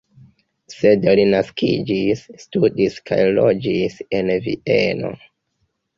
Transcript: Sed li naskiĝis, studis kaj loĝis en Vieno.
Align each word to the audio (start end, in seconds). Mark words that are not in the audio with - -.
Sed 0.75 1.03
li 1.19 1.25
naskiĝis, 1.33 2.23
studis 2.45 2.97
kaj 3.11 3.19
loĝis 3.41 3.99
en 4.21 4.33
Vieno. 4.47 5.13